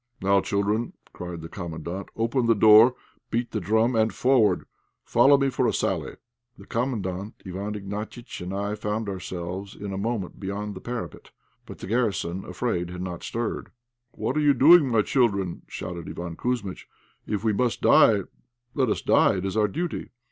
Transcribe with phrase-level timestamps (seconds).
[0.19, 2.95] "Now, children," cried the Commandant, "open the door,
[3.29, 4.65] beat the drum, and forward!
[5.03, 6.15] Follow me for a sally!"
[6.57, 11.29] The Commandant, Iwán Ignatiitch, and I found ourselves in a moment beyond the parapet.
[11.67, 13.69] But the garrison, afraid, had not stirred.
[14.09, 16.87] "What are you doing, my children?" shouted Iván Kouzmitch.
[17.27, 18.21] "If we must die,
[18.73, 20.09] let us die; it is our duty."